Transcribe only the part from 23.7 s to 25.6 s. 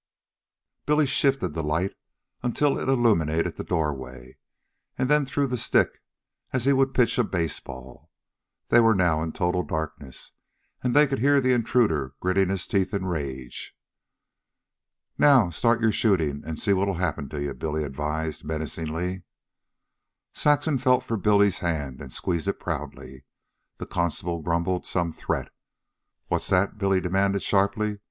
The constable grumbled some threat.